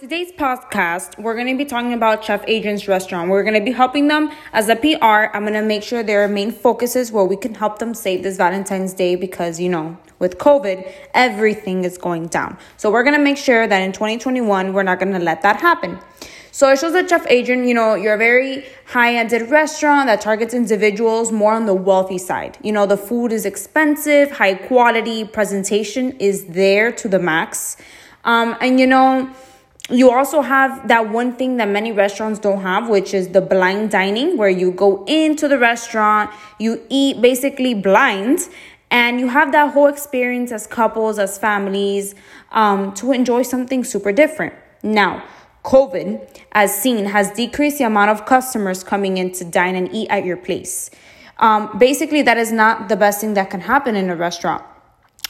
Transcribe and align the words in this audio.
Today's 0.00 0.30
podcast, 0.30 1.18
we're 1.18 1.34
going 1.34 1.48
to 1.48 1.58
be 1.58 1.64
talking 1.64 1.92
about 1.92 2.22
Chef 2.24 2.44
Adrian's 2.46 2.86
restaurant. 2.86 3.30
We're 3.30 3.42
going 3.42 3.58
to 3.58 3.60
be 3.60 3.72
helping 3.72 4.06
them 4.06 4.30
as 4.52 4.68
a 4.68 4.76
PR. 4.76 5.34
I'm 5.34 5.42
going 5.42 5.54
to 5.54 5.62
make 5.62 5.82
sure 5.82 6.04
their 6.04 6.28
main 6.28 6.52
focus 6.52 6.94
is 6.94 7.10
where 7.10 7.24
we 7.24 7.36
can 7.36 7.52
help 7.52 7.80
them 7.80 7.94
save 7.94 8.22
this 8.22 8.36
Valentine's 8.36 8.94
Day 8.94 9.16
because, 9.16 9.58
you 9.58 9.68
know, 9.68 9.98
with 10.20 10.38
COVID, 10.38 10.88
everything 11.14 11.82
is 11.82 11.98
going 11.98 12.28
down. 12.28 12.56
So 12.76 12.92
we're 12.92 13.02
going 13.02 13.16
to 13.16 13.24
make 13.24 13.38
sure 13.38 13.66
that 13.66 13.82
in 13.82 13.90
2021, 13.90 14.72
we're 14.72 14.84
not 14.84 15.00
going 15.00 15.14
to 15.14 15.18
let 15.18 15.42
that 15.42 15.60
happen. 15.60 15.98
So 16.52 16.70
it 16.70 16.78
shows 16.78 16.92
that 16.92 17.10
Chef 17.10 17.26
Adrian, 17.28 17.66
you 17.66 17.74
know, 17.74 17.96
you're 17.96 18.14
a 18.14 18.18
very 18.18 18.66
high-ended 18.86 19.50
restaurant 19.50 20.06
that 20.06 20.20
targets 20.20 20.54
individuals 20.54 21.32
more 21.32 21.54
on 21.54 21.66
the 21.66 21.74
wealthy 21.74 22.18
side. 22.18 22.56
You 22.62 22.70
know, 22.70 22.86
the 22.86 22.96
food 22.96 23.32
is 23.32 23.44
expensive, 23.44 24.30
high 24.30 24.54
quality, 24.54 25.24
presentation 25.24 26.12
is 26.20 26.44
there 26.44 26.92
to 26.92 27.08
the 27.08 27.18
max. 27.18 27.76
Um, 28.24 28.56
and 28.60 28.78
you 28.78 28.86
know, 28.86 29.34
you 29.90 30.10
also 30.10 30.42
have 30.42 30.88
that 30.88 31.10
one 31.10 31.34
thing 31.34 31.56
that 31.56 31.68
many 31.68 31.92
restaurants 31.92 32.38
don't 32.38 32.60
have, 32.60 32.88
which 32.88 33.14
is 33.14 33.28
the 33.28 33.40
blind 33.40 33.90
dining, 33.90 34.36
where 34.36 34.50
you 34.50 34.70
go 34.70 35.04
into 35.06 35.48
the 35.48 35.58
restaurant, 35.58 36.30
you 36.58 36.82
eat 36.90 37.22
basically 37.22 37.74
blind, 37.74 38.48
and 38.90 39.18
you 39.18 39.28
have 39.28 39.52
that 39.52 39.72
whole 39.72 39.86
experience 39.86 40.52
as 40.52 40.66
couples, 40.66 41.18
as 41.18 41.38
families, 41.38 42.14
um, 42.52 42.92
to 42.94 43.12
enjoy 43.12 43.42
something 43.42 43.82
super 43.82 44.12
different. 44.12 44.54
Now, 44.82 45.24
COVID, 45.64 46.42
as 46.52 46.74
seen, 46.74 47.06
has 47.06 47.30
decreased 47.32 47.78
the 47.78 47.84
amount 47.84 48.10
of 48.10 48.26
customers 48.26 48.84
coming 48.84 49.16
in 49.16 49.32
to 49.32 49.44
dine 49.44 49.74
and 49.74 49.92
eat 49.94 50.08
at 50.08 50.24
your 50.24 50.36
place. 50.36 50.90
Um, 51.38 51.78
basically, 51.78 52.22
that 52.22 52.36
is 52.36 52.52
not 52.52 52.88
the 52.88 52.96
best 52.96 53.20
thing 53.20 53.34
that 53.34 53.50
can 53.50 53.60
happen 53.60 53.96
in 53.96 54.10
a 54.10 54.16
restaurant. 54.16 54.64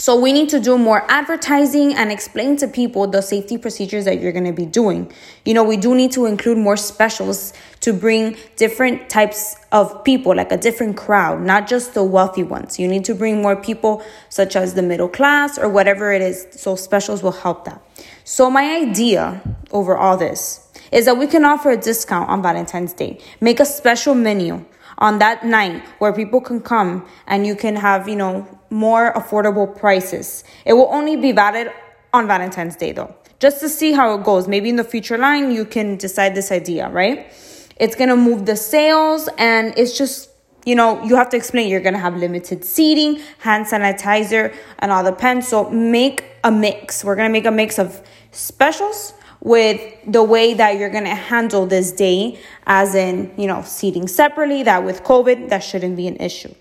So 0.00 0.18
we 0.18 0.32
need 0.32 0.48
to 0.48 0.60
do 0.60 0.78
more 0.78 1.04
advertising 1.10 1.92
and 1.94 2.10
explain 2.10 2.56
to 2.56 2.66
people 2.66 3.06
the 3.06 3.20
safety 3.20 3.58
procedures 3.58 4.06
that 4.06 4.18
you're 4.18 4.32
going 4.32 4.46
to 4.46 4.52
be 4.52 4.64
doing. 4.64 5.12
You 5.44 5.52
know, 5.52 5.62
we 5.62 5.76
do 5.76 5.94
need 5.94 6.10
to 6.12 6.24
include 6.24 6.56
more 6.56 6.78
specials 6.78 7.52
to 7.80 7.92
bring 7.92 8.38
different 8.56 9.10
types 9.10 9.56
of 9.72 10.02
people, 10.02 10.34
like 10.34 10.52
a 10.52 10.56
different 10.56 10.96
crowd, 10.96 11.42
not 11.42 11.68
just 11.68 11.92
the 11.92 12.02
wealthy 12.02 12.42
ones. 12.42 12.78
You 12.78 12.88
need 12.88 13.04
to 13.04 13.14
bring 13.14 13.42
more 13.42 13.56
people 13.56 14.02
such 14.30 14.56
as 14.56 14.72
the 14.72 14.80
middle 14.80 15.06
class 15.06 15.58
or 15.58 15.68
whatever 15.68 16.10
it 16.12 16.22
is. 16.22 16.46
So 16.52 16.76
specials 16.76 17.22
will 17.22 17.32
help 17.32 17.66
that. 17.66 17.82
So 18.24 18.50
my 18.50 18.76
idea 18.76 19.42
over 19.70 19.98
all 19.98 20.16
this 20.16 20.66
is 20.92 21.04
that 21.04 21.18
we 21.18 21.26
can 21.26 21.44
offer 21.44 21.72
a 21.72 21.76
discount 21.76 22.30
on 22.30 22.40
Valentine's 22.40 22.94
Day. 22.94 23.20
Make 23.38 23.60
a 23.60 23.66
special 23.66 24.14
menu 24.14 24.64
on 25.00 25.18
that 25.18 25.44
night 25.44 25.84
where 25.98 26.12
people 26.12 26.40
can 26.40 26.60
come 26.60 27.06
and 27.26 27.46
you 27.46 27.54
can 27.56 27.76
have, 27.76 28.08
you 28.08 28.16
know, 28.16 28.46
more 28.70 29.12
affordable 29.14 29.76
prices. 29.78 30.44
It 30.64 30.74
will 30.74 30.88
only 30.90 31.16
be 31.16 31.32
valid 31.32 31.72
on 32.12 32.26
Valentine's 32.26 32.76
Day 32.76 32.92
though, 32.92 33.14
just 33.38 33.60
to 33.60 33.68
see 33.68 33.92
how 33.92 34.18
it 34.18 34.24
goes. 34.24 34.46
Maybe 34.46 34.68
in 34.68 34.76
the 34.76 34.84
future 34.84 35.18
line, 35.18 35.50
you 35.50 35.64
can 35.64 35.96
decide 35.96 36.34
this 36.34 36.52
idea, 36.52 36.88
right? 36.90 37.32
It's 37.76 37.96
gonna 37.96 38.16
move 38.16 38.46
the 38.46 38.56
sales 38.56 39.28
and 39.38 39.72
it's 39.76 39.96
just 39.96 40.28
you 40.66 40.74
know, 40.74 41.02
you 41.04 41.16
have 41.16 41.30
to 41.30 41.38
explain 41.38 41.70
you're 41.70 41.80
gonna 41.80 41.98
have 41.98 42.16
limited 42.16 42.66
seating, 42.66 43.18
hand 43.38 43.64
sanitizer, 43.64 44.54
and 44.78 44.92
all 44.92 45.02
the 45.02 45.12
pens. 45.12 45.48
So 45.48 45.70
make 45.70 46.22
a 46.44 46.50
mix. 46.50 47.02
We're 47.02 47.16
gonna 47.16 47.30
make 47.30 47.46
a 47.46 47.50
mix 47.50 47.78
of 47.78 48.06
specials 48.30 49.14
with 49.40 49.80
the 50.06 50.22
way 50.22 50.54
that 50.54 50.78
you're 50.78 50.90
going 50.90 51.04
to 51.04 51.14
handle 51.14 51.66
this 51.66 51.92
day, 51.92 52.38
as 52.66 52.94
in, 52.94 53.32
you 53.36 53.46
know, 53.46 53.62
seating 53.62 54.06
separately, 54.06 54.62
that 54.64 54.84
with 54.84 55.02
COVID, 55.02 55.48
that 55.48 55.60
shouldn't 55.60 55.96
be 55.96 56.06
an 56.06 56.16
issue. 56.16 56.54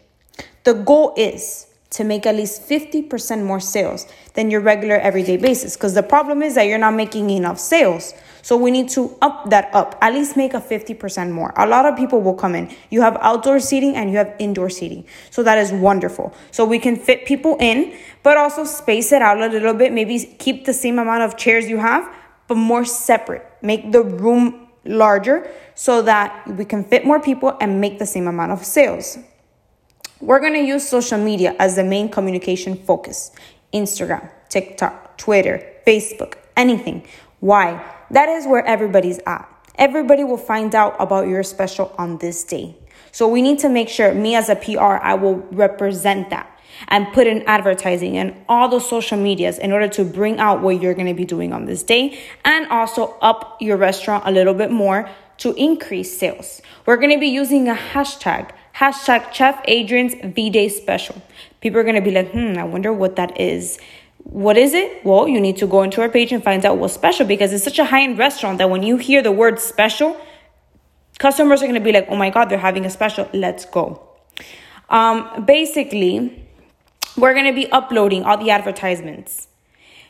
The 0.64 0.74
goal 0.74 1.14
is 1.18 1.68
to 1.92 2.04
make 2.04 2.26
at 2.26 2.36
least 2.36 2.68
50% 2.70 3.44
more 3.44 3.60
sales 3.60 4.06
than 4.36 4.52
your 4.52 4.62
regular 4.62 4.96
everyday 4.98 5.38
basis 5.38 5.76
because 5.76 5.96
the 5.96 6.04
problem 6.04 6.44
is 6.44 6.54
that 6.56 6.64
you're 6.64 6.78
not 6.78 6.94
making 6.94 7.30
enough 7.32 7.60
sales. 7.60 8.14
So 8.42 8.56
we 8.56 8.72
need 8.72 8.90
to 8.90 9.18
up 9.22 9.50
that 9.50 9.74
up, 9.74 9.98
at 10.02 10.14
least 10.14 10.38
make 10.38 10.54
a 10.54 10.62
50% 10.62 11.32
more. 11.32 11.52
A 11.58 11.68
lot 11.68 11.86
of 11.86 11.98
people 11.98 12.22
will 12.22 12.36
come 12.36 12.56
in. 12.56 12.74
You 12.90 13.02
have 13.02 13.18
outdoor 13.22 13.60
seating 13.60 13.96
and 13.96 14.12
you 14.12 14.18
have 14.18 14.36
indoor 14.40 14.70
seating. 14.70 15.06
So 15.32 15.44
that 15.44 15.58
is 15.58 15.72
wonderful. 15.72 16.34
So 16.52 16.64
we 16.64 16.80
can 16.80 16.96
fit 16.96 17.26
people 17.26 17.58
in, 17.60 17.98
but 18.22 18.38
also 18.38 18.64
space 18.66 19.12
it 19.12 19.22
out 19.22 19.42
a 19.42 19.48
little 19.48 19.74
bit. 19.74 19.92
Maybe 19.92 20.20
keep 20.38 20.66
the 20.66 20.74
same 20.74 21.00
amount 21.00 21.24
of 21.24 21.38
chairs 21.38 21.68
you 21.68 21.78
have, 21.78 22.08
but 22.50 22.56
more 22.56 22.84
separate. 22.84 23.46
Make 23.62 23.94
the 23.94 24.04
room 24.04 24.68
larger 24.84 25.50
so 25.76 26.02
that 26.02 26.46
we 26.48 26.66
can 26.66 26.84
fit 26.84 27.06
more 27.06 27.22
people 27.22 27.56
and 27.62 27.80
make 27.80 28.00
the 28.00 28.06
same 28.06 28.28
amount 28.28 28.52
of 28.52 28.66
sales. 28.66 29.18
We're 30.20 30.42
to 30.54 30.60
use 30.60 30.90
social 30.90 31.18
media 31.18 31.56
as 31.60 31.78
the 31.78 31.84
main 31.86 32.10
communication 32.10 32.76
focus 32.76 33.32
Instagram, 33.74 34.30
TikTok, 34.50 35.18
Twitter, 35.18 35.64
Facebook, 35.88 36.34
anything. 36.58 37.08
Why? 37.40 37.86
That 38.12 38.28
is 38.28 38.46
where 38.48 38.66
everybody's 38.66 39.20
at. 39.26 39.48
Everybody 39.76 40.26
will 40.26 40.38
find 40.38 40.76
out 40.76 40.96
about 41.00 41.28
your 41.28 41.44
special 41.44 41.94
on 41.98 42.18
this 42.18 42.44
day. 42.44 42.76
So 43.12 43.28
we 43.28 43.42
need 43.42 43.60
to 43.60 43.70
make 43.70 43.90
sure, 43.90 44.14
me 44.14 44.36
as 44.36 44.50
a 44.50 44.56
PR, 44.56 45.00
I 45.02 45.16
will 45.16 45.38
represent 45.52 46.30
that 46.30 46.50
and 46.88 47.12
put 47.14 47.28
in 47.28 47.42
advertising 47.44 48.18
and 48.18 48.34
all 48.48 48.70
the 48.70 48.80
social 48.80 49.18
medias 49.18 49.58
in 49.58 49.72
order 49.72 49.88
to 49.90 50.06
bring 50.06 50.40
out 50.40 50.62
what 50.62 50.82
you're 50.82 50.94
going 50.94 51.08
to 51.08 51.14
be 51.14 51.26
doing 51.26 51.52
on 51.52 51.66
this 51.66 51.84
day 51.84 52.20
and 52.46 52.68
also 52.68 53.18
up 53.22 53.58
your 53.60 53.76
restaurant 53.76 54.24
a 54.26 54.32
little 54.32 54.54
bit 54.54 54.72
more 54.72 55.10
to 55.40 55.54
increase 55.56 56.18
sales. 56.18 56.62
We're 56.86 56.98
going 56.98 57.12
to 57.12 57.20
be 57.20 57.28
using 57.28 57.68
a 57.68 57.76
hashtag 57.76 58.52
Hashtag 58.80 59.34
Chef 59.34 59.62
Adrian's 59.66 60.16
V 60.24 60.50
Day 60.50 60.70
Special. 60.70 61.22
People 61.60 61.82
are 61.82 61.84
going 61.84 61.96
to 61.96 62.02
be 62.02 62.12
like, 62.12 62.32
hmm, 62.32 62.58
I 62.58 62.64
wonder 62.64 62.94
what 62.94 63.18
that 63.18 63.38
is. 63.38 63.78
What 64.24 64.58
is 64.58 64.74
it? 64.74 65.04
Well, 65.04 65.28
you 65.28 65.42
need 65.42 65.58
to 65.58 65.68
go 65.68 65.84
into 65.84 66.02
our 66.02 66.08
page 66.08 66.32
and 66.32 66.42
find 66.42 66.66
out 66.66 66.78
what's 66.78 66.94
special 66.94 67.26
because 67.26 67.52
it's 67.52 67.66
such 67.66 67.78
a 67.78 67.84
high 67.84 68.04
end 68.04 68.18
restaurant 68.18 68.58
that 68.60 68.70
when 68.70 68.82
you 68.82 68.96
hear 68.96 69.22
the 69.22 69.34
word 69.34 69.60
special, 69.60 70.16
customers 71.20 71.62
are 71.62 71.66
going 71.66 71.76
to 71.76 71.86
be 71.86 71.92
like, 71.92 72.08
oh 72.10 72.16
my 72.16 72.32
God, 72.32 72.50
they're 72.50 72.58
having 72.58 72.86
a 72.86 72.90
special. 72.90 73.30
Let's 73.32 73.66
go. 73.66 74.02
Um, 74.90 75.46
basically, 75.46 76.48
we're 77.16 77.34
going 77.34 77.46
to 77.46 77.54
be 77.54 77.72
uploading 77.72 78.24
all 78.24 78.38
the 78.38 78.50
advertisements. 78.50 79.48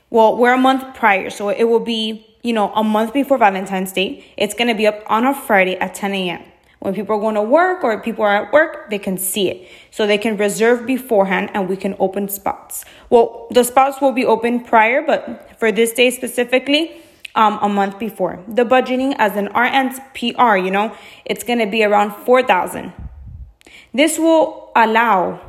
Well, 0.09 0.37
we're 0.37 0.53
a 0.53 0.57
month 0.57 0.95
prior, 0.95 1.29
so 1.29 1.49
it 1.49 1.65
will 1.65 1.81
be, 1.81 2.25
you 2.41 2.53
know, 2.53 2.71
a 2.73 2.83
month 2.83 3.13
before 3.13 3.37
Valentine's 3.37 3.91
Day. 3.91 4.25
It's 4.37 4.53
going 4.53 4.69
to 4.69 4.73
be 4.73 4.87
up 4.87 5.03
on 5.07 5.25
a 5.25 5.35
Friday 5.35 5.75
at 5.75 5.93
10 5.93 6.13
a.m. 6.13 6.43
When 6.79 6.93
people 6.93 7.17
are 7.17 7.19
going 7.19 7.35
to 7.35 7.41
work 7.41 7.83
or 7.83 7.99
people 7.99 8.23
are 8.23 8.45
at 8.45 8.53
work, 8.53 8.89
they 8.89 8.99
can 8.99 9.17
see 9.17 9.49
it. 9.49 9.69
So 9.91 10.07
they 10.07 10.17
can 10.17 10.37
reserve 10.37 10.85
beforehand 10.85 11.51
and 11.53 11.67
we 11.67 11.75
can 11.75 11.95
open 11.99 12.29
spots. 12.29 12.85
Well, 13.09 13.47
the 13.51 13.63
spots 13.63 13.99
will 13.99 14.13
be 14.13 14.25
open 14.25 14.63
prior, 14.63 15.01
but 15.01 15.59
for 15.59 15.71
this 15.73 15.91
day 15.91 16.09
specifically, 16.09 17.01
um, 17.35 17.59
a 17.61 17.69
month 17.69 17.99
before. 17.99 18.43
The 18.47 18.65
budgeting 18.65 19.15
as 19.17 19.35
an 19.35 19.47
RN 19.47 19.95
PR, 20.13 20.57
you 20.57 20.71
know, 20.71 20.95
it's 21.25 21.43
going 21.43 21.59
to 21.59 21.67
be 21.67 21.83
around 21.83 22.13
4,000. 22.25 22.93
This 23.93 24.17
will 24.19 24.71
allow 24.75 25.41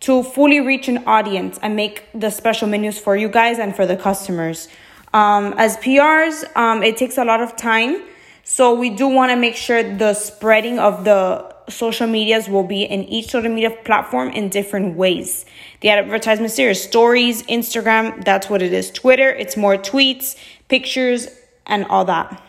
to 0.00 0.22
fully 0.22 0.60
reach 0.60 0.88
an 0.88 0.98
audience 1.06 1.58
and 1.62 1.74
make 1.76 2.04
the 2.14 2.30
special 2.30 2.68
menus 2.68 2.98
for 2.98 3.16
you 3.16 3.28
guys 3.28 3.58
and 3.58 3.74
for 3.74 3.86
the 3.86 3.96
customers. 3.96 4.68
Um, 5.12 5.54
as 5.56 5.76
PRs, 5.78 6.44
um, 6.56 6.82
it 6.82 6.96
takes 6.96 7.16
a 7.16 7.24
lot 7.24 7.40
of 7.40 7.56
time 7.56 8.02
so 8.44 8.74
we 8.74 8.90
do 8.90 9.08
want 9.08 9.30
to 9.30 9.36
make 9.36 9.56
sure 9.56 9.82
the 9.82 10.12
spreading 10.12 10.78
of 10.78 11.04
the 11.04 11.53
social 11.68 12.06
medias 12.06 12.48
will 12.48 12.64
be 12.64 12.82
in 12.82 13.04
each 13.04 13.30
social 13.30 13.50
media 13.50 13.70
platform 13.70 14.28
in 14.30 14.48
different 14.48 14.96
ways. 14.96 15.44
The 15.80 15.90
advertisement 15.90 16.52
series, 16.52 16.82
stories, 16.82 17.42
Instagram, 17.44 18.24
that's 18.24 18.50
what 18.50 18.62
it 18.62 18.72
is. 18.72 18.90
Twitter, 18.90 19.30
it's 19.30 19.56
more 19.56 19.76
tweets, 19.76 20.36
pictures, 20.68 21.28
and 21.66 21.84
all 21.86 22.04
that. 22.04 22.42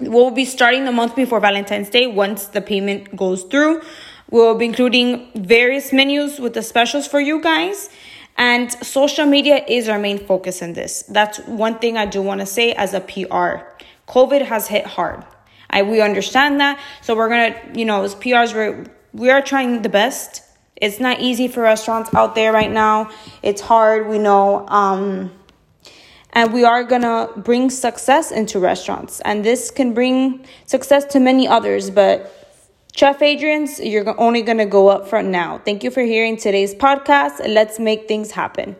We'll 0.00 0.30
be 0.30 0.44
starting 0.44 0.84
the 0.84 0.92
month 0.92 1.16
before 1.16 1.40
Valentine's 1.40 1.90
Day 1.90 2.06
once 2.06 2.46
the 2.46 2.60
payment 2.60 3.16
goes 3.16 3.42
through. 3.42 3.82
We'll 4.30 4.54
be 4.54 4.66
including 4.66 5.30
various 5.34 5.92
menus 5.92 6.38
with 6.38 6.54
the 6.54 6.62
specials 6.62 7.06
for 7.06 7.20
you 7.20 7.40
guys. 7.40 7.90
And 8.36 8.70
social 8.84 9.26
media 9.26 9.64
is 9.66 9.88
our 9.88 9.98
main 9.98 10.24
focus 10.24 10.62
in 10.62 10.74
this. 10.74 11.02
That's 11.08 11.38
one 11.40 11.78
thing 11.80 11.96
I 11.96 12.06
do 12.06 12.22
want 12.22 12.40
to 12.40 12.46
say 12.46 12.72
as 12.74 12.94
a 12.94 13.00
PR. 13.00 13.66
COVID 14.06 14.42
has 14.42 14.68
hit 14.68 14.86
hard. 14.86 15.24
I 15.70 15.82
we 15.82 16.00
understand 16.00 16.60
that. 16.60 16.80
So 17.02 17.14
we're 17.16 17.28
gonna, 17.28 17.56
you 17.74 17.84
know, 17.84 18.02
as 18.04 18.14
PRs, 18.14 18.54
we're 18.54 18.84
we 19.12 19.30
are 19.30 19.42
trying 19.42 19.82
the 19.82 19.88
best. 19.88 20.42
It's 20.76 21.00
not 21.00 21.20
easy 21.20 21.48
for 21.48 21.62
restaurants 21.62 22.14
out 22.14 22.34
there 22.34 22.52
right 22.52 22.70
now. 22.70 23.10
It's 23.42 23.60
hard, 23.60 24.08
we 24.08 24.18
know. 24.18 24.66
Um, 24.68 25.32
and 26.32 26.52
we 26.52 26.64
are 26.64 26.84
gonna 26.84 27.28
bring 27.36 27.70
success 27.70 28.30
into 28.30 28.60
restaurants, 28.60 29.20
and 29.20 29.44
this 29.44 29.70
can 29.70 29.94
bring 29.94 30.44
success 30.66 31.04
to 31.06 31.20
many 31.20 31.48
others. 31.48 31.90
But 31.90 32.34
Chef 32.94 33.20
Adrian's, 33.22 33.80
you're 33.80 34.18
only 34.20 34.42
gonna 34.42 34.66
go 34.66 34.88
up 34.88 35.08
from 35.08 35.30
now. 35.30 35.58
Thank 35.64 35.82
you 35.84 35.90
for 35.90 36.02
hearing 36.02 36.36
today's 36.36 36.74
podcast. 36.74 37.46
Let's 37.46 37.78
make 37.78 38.08
things 38.08 38.32
happen. 38.32 38.76